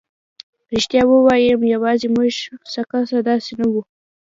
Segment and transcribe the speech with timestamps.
[0.73, 2.33] رښتیا ووایم یوازې موږ
[2.71, 3.81] څو کسه داسې نه وو.